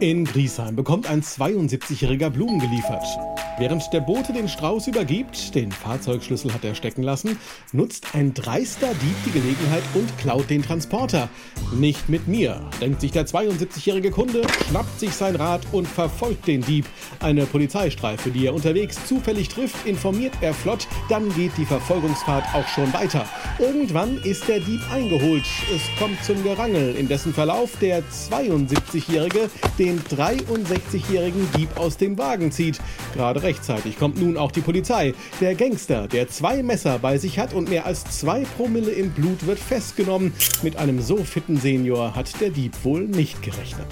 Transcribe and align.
In 0.00 0.26
Griesheim 0.26 0.76
bekommt 0.76 1.08
ein 1.08 1.22
72-jähriger 1.22 2.28
Blumen 2.28 2.58
geliefert. 2.58 3.06
Während 3.58 3.90
der 3.94 4.00
Bote 4.00 4.34
den 4.34 4.48
Strauß 4.48 4.86
übergibt, 4.86 5.54
den 5.54 5.72
Fahrzeugschlüssel 5.72 6.52
hat 6.52 6.62
er 6.62 6.74
stecken 6.74 7.02
lassen, 7.02 7.38
nutzt 7.72 8.14
ein 8.14 8.34
dreister 8.34 8.88
Dieb 8.88 9.16
die 9.24 9.30
Gelegenheit 9.30 9.82
und 9.94 10.18
klaut 10.18 10.50
den 10.50 10.60
Transporter. 10.62 11.30
Nicht 11.74 12.10
mit 12.10 12.28
mir, 12.28 12.60
denkt 12.82 13.00
sich 13.00 13.12
der 13.12 13.26
72-jährige 13.26 14.10
Kunde, 14.10 14.42
schnappt 14.68 15.00
sich 15.00 15.12
sein 15.12 15.36
Rad 15.36 15.62
und 15.72 15.88
verfolgt 15.88 16.46
den 16.46 16.60
Dieb. 16.60 16.84
Eine 17.20 17.46
Polizeistreife, 17.46 18.30
die 18.30 18.44
er 18.44 18.54
unterwegs 18.54 18.98
zufällig 19.06 19.48
trifft, 19.48 19.86
informiert 19.86 20.34
er 20.42 20.52
flott, 20.52 20.86
dann 21.08 21.34
geht 21.34 21.52
die 21.56 21.64
Verfolgungsfahrt 21.64 22.44
auch 22.54 22.68
schon 22.68 22.92
weiter. 22.92 23.24
Irgendwann 23.58 24.18
ist 24.18 24.46
der 24.48 24.60
Dieb 24.60 24.80
eingeholt. 24.92 25.44
Es 25.74 25.80
kommt 25.98 26.22
zum 26.22 26.42
Gerangel, 26.42 26.94
in 26.94 27.08
dessen 27.08 27.32
Verlauf 27.32 27.70
der 27.80 28.02
72-jährige 28.02 29.48
den 29.78 29.95
63-jährigen 30.00 31.48
Dieb 31.56 31.76
aus 31.76 31.96
dem 31.96 32.18
Wagen 32.18 32.52
zieht. 32.52 32.80
Gerade 33.14 33.42
rechtzeitig 33.42 33.98
kommt 33.98 34.20
nun 34.20 34.36
auch 34.36 34.52
die 34.52 34.60
Polizei. 34.60 35.14
Der 35.40 35.54
Gangster, 35.54 36.08
der 36.08 36.28
zwei 36.28 36.62
Messer 36.62 36.98
bei 36.98 37.18
sich 37.18 37.38
hat 37.38 37.54
und 37.54 37.68
mehr 37.68 37.86
als 37.86 38.04
zwei 38.04 38.44
Promille 38.56 38.92
im 38.92 39.10
Blut, 39.10 39.46
wird 39.46 39.58
festgenommen. 39.58 40.32
Mit 40.62 40.76
einem 40.76 41.00
so 41.00 41.16
fitten 41.18 41.58
Senior 41.58 42.14
hat 42.14 42.40
der 42.40 42.50
Dieb 42.50 42.72
wohl 42.84 43.02
nicht 43.02 43.42
gerechnet. 43.42 43.86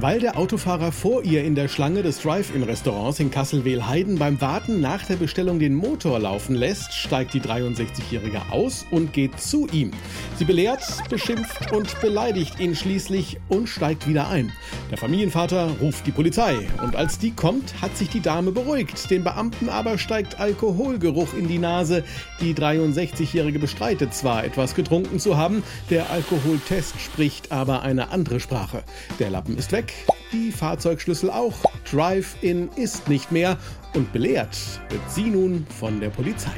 Weil 0.00 0.20
der 0.20 0.38
Autofahrer 0.38 0.92
vor 0.92 1.24
ihr 1.24 1.42
in 1.42 1.56
der 1.56 1.66
Schlange 1.66 2.04
des 2.04 2.22
Drive-In-Restaurants 2.22 3.18
in 3.18 3.32
Kassel-Wehlheiden 3.32 4.16
beim 4.16 4.40
Warten 4.40 4.80
nach 4.80 5.04
der 5.04 5.16
Bestellung 5.16 5.58
den 5.58 5.74
Motor 5.74 6.20
laufen 6.20 6.54
lässt, 6.54 6.92
steigt 6.92 7.34
die 7.34 7.40
63-Jährige 7.40 8.42
aus 8.52 8.86
und 8.92 9.12
geht 9.12 9.40
zu 9.40 9.66
ihm. 9.72 9.90
Sie 10.38 10.44
belehrt, 10.44 10.84
beschimpft 11.10 11.72
und 11.72 12.00
beleidigt 12.00 12.60
ihn 12.60 12.76
schließlich 12.76 13.38
und 13.48 13.68
steigt 13.68 14.06
wieder 14.06 14.28
ein. 14.28 14.52
Der 14.88 14.96
Familienvater 14.96 15.68
ruft 15.80 16.06
die 16.06 16.12
Polizei 16.12 16.68
und 16.82 16.94
als 16.94 17.18
die 17.18 17.32
kommt, 17.32 17.82
hat 17.82 17.96
sich 17.96 18.08
die 18.08 18.20
Dame 18.20 18.52
beruhigt. 18.52 19.10
Dem 19.10 19.24
Beamten 19.24 19.68
aber 19.68 19.98
steigt 19.98 20.38
Alkoholgeruch 20.38 21.34
in 21.34 21.48
die 21.48 21.58
Nase. 21.58 22.04
Die 22.40 22.54
63-Jährige 22.54 23.58
bestreitet 23.58 24.14
zwar, 24.14 24.44
etwas 24.44 24.76
getrunken 24.76 25.18
zu 25.18 25.36
haben, 25.36 25.64
der 25.90 26.08
Alkoholtest 26.10 27.00
spricht 27.00 27.50
aber 27.50 27.82
eine 27.82 28.10
andere 28.10 28.38
Sprache. 28.38 28.84
Der 29.18 29.30
Lappen 29.30 29.58
ist 29.58 29.72
weg 29.72 29.92
die 30.32 30.52
Fahrzeugschlüssel 30.52 31.30
auch. 31.30 31.54
Drive-In 31.90 32.68
ist 32.76 33.08
nicht 33.08 33.32
mehr 33.32 33.56
und 33.94 34.12
belehrt 34.12 34.56
wird 34.90 35.10
sie 35.10 35.30
nun 35.30 35.66
von 35.78 36.00
der 36.00 36.10
Polizei. 36.10 36.52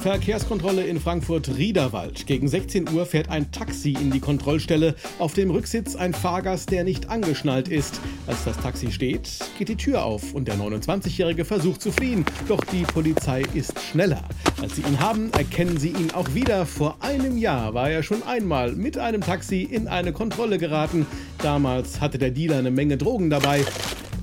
Verkehrskontrolle 0.00 0.86
in 0.86 0.98
Frankfurt-Riederwald. 0.98 2.26
Gegen 2.26 2.48
16 2.48 2.88
Uhr 2.90 3.04
fährt 3.04 3.28
ein 3.28 3.52
Taxi 3.52 3.92
in 3.92 4.10
die 4.10 4.20
Kontrollstelle. 4.20 4.94
Auf 5.18 5.34
dem 5.34 5.50
Rücksitz 5.50 5.94
ein 5.94 6.14
Fahrgast, 6.14 6.70
der 6.70 6.84
nicht 6.84 7.10
angeschnallt 7.10 7.68
ist. 7.68 8.00
Als 8.26 8.44
das 8.44 8.56
Taxi 8.56 8.92
steht, 8.92 9.28
geht 9.58 9.68
die 9.68 9.76
Tür 9.76 10.02
auf 10.02 10.32
und 10.32 10.48
der 10.48 10.56
29-Jährige 10.56 11.44
versucht 11.44 11.82
zu 11.82 11.92
fliehen. 11.92 12.24
Doch 12.48 12.64
die 12.64 12.84
Polizei 12.84 13.42
ist 13.52 13.78
schneller. 13.78 14.24
Als 14.62 14.76
sie 14.76 14.82
ihn 14.82 15.00
haben, 15.00 15.30
erkennen 15.34 15.76
sie 15.76 15.90
ihn 15.90 16.12
auch 16.12 16.32
wieder. 16.32 16.64
Vor 16.64 16.96
einem 17.00 17.36
Jahr 17.36 17.74
war 17.74 17.90
er 17.90 18.02
schon 18.02 18.22
einmal 18.22 18.72
mit 18.72 18.96
einem 18.96 19.20
Taxi 19.20 19.64
in 19.64 19.86
eine 19.86 20.14
Kontrolle 20.14 20.56
geraten. 20.56 21.06
Damals 21.42 22.00
hatte 22.00 22.16
der 22.16 22.30
Dealer 22.30 22.56
eine 22.56 22.70
Menge 22.70 22.96
Drogen 22.96 23.28
dabei. 23.28 23.66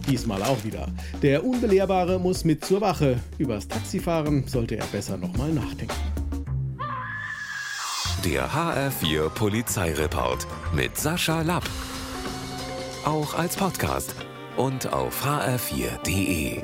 Diesmal 0.07 0.41
auch 0.43 0.63
wieder. 0.63 0.87
Der 1.21 1.43
Unbelehrbare 1.43 2.19
muss 2.19 2.43
mit 2.45 2.63
zur 2.63 2.81
Wache. 2.81 3.19
Übers 3.37 3.67
Taxifahren 3.67 4.47
sollte 4.47 4.77
er 4.77 4.85
besser 4.85 5.17
nochmal 5.17 5.51
nachdenken. 5.51 5.93
Der 8.25 8.49
HR4 8.49 9.29
Polizeireport 9.29 10.47
mit 10.73 10.97
Sascha 10.97 11.41
Lapp. 11.41 11.63
Auch 13.05 13.35
als 13.35 13.55
Podcast 13.55 14.15
und 14.57 14.91
auf 14.91 15.25
hr4.de. 15.25 16.61